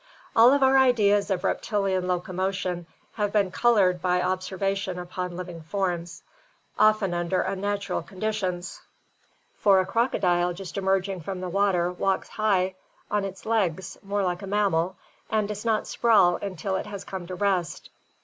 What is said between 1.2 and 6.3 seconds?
of reptilian locomotion have been colored by ob servation upon living forms,